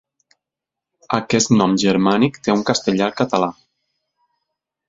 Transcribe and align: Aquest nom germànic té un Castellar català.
Aquest 1.17 1.53
nom 1.59 1.77
germànic 1.85 2.41
té 2.47 2.57
un 2.57 2.67
Castellar 2.71 3.13
català. 3.23 3.55